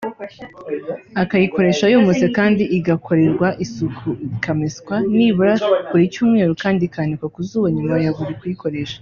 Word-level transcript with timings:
akayikoresha 1.21 1.85
yumutse 1.91 2.25
kandi 2.37 2.63
igakorerwa 2.77 3.47
isuku 3.65 4.07
ikameswa 4.35 4.95
nibura 5.15 5.53
buri 5.89 6.05
cyumweru 6.13 6.53
kandi 6.63 6.81
ikanikwa 6.85 7.27
ku 7.35 7.39
zuba 7.47 7.67
nyuma 7.75 7.95
ya 8.03 8.11
buri 8.17 8.33
kuyikoresha 8.39 8.97